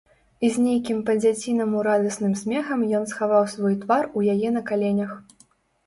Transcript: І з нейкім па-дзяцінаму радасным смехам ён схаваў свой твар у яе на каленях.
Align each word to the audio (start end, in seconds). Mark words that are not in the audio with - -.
І 0.47 0.49
з 0.53 0.61
нейкім 0.67 1.03
па-дзяцінаму 1.09 1.83
радасным 1.89 2.33
смехам 2.41 2.79
ён 3.01 3.09
схаваў 3.15 3.49
свой 3.55 3.79
твар 3.87 4.13
у 4.17 4.29
яе 4.35 4.49
на 4.61 4.69
каленях. 4.73 5.11